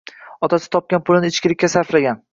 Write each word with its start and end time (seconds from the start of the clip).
Otasi 0.47 0.71
topgan 0.77 1.05
pulini 1.11 1.33
ichkilikka 1.35 1.71
sarflagan. 1.77 2.23